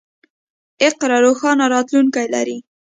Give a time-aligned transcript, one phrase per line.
[0.87, 2.57] اقرا روښانه راتلونکی لري.